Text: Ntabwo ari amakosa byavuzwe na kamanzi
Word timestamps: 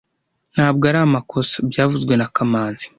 Ntabwo 0.53 0.83
ari 0.89 0.99
amakosa 1.05 1.55
byavuzwe 1.69 2.13
na 2.15 2.27
kamanzi 2.35 2.85